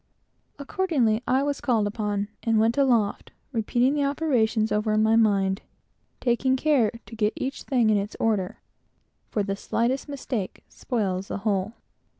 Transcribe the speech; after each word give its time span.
Accordingly 0.57 1.21
I 1.27 1.43
was 1.43 1.61
called 1.61 1.85
upon, 1.85 2.29
and 2.41 2.57
went 2.59 2.75
up, 2.75 3.29
repeating 3.51 3.93
the 3.93 4.03
operations 4.05 4.71
over 4.71 4.93
in 4.93 5.03
my 5.03 5.15
mind, 5.15 5.61
taking 6.19 6.55
care 6.55 6.89
to 7.05 7.15
get 7.15 7.33
everything 7.39 7.91
in 7.91 7.97
its 7.97 8.15
order, 8.19 8.61
for 9.29 9.43
the 9.43 9.55
slightest 9.55 10.09
mistake 10.09 10.63
spoils 10.67 11.27
the 11.27 11.37
whole. 11.37 11.73